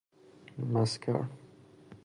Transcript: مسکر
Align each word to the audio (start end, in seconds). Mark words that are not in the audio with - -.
مسکر 0.73 1.21